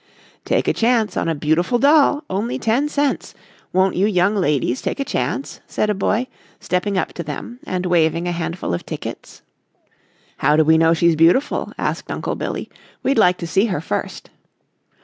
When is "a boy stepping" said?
5.91-6.97